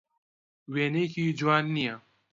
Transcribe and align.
وێنەیەکی 0.73 1.35
جوان 1.39 1.65
نییە. 1.75 1.95